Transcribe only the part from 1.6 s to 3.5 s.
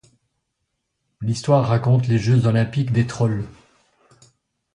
raconte les jeux olympiques des trolls.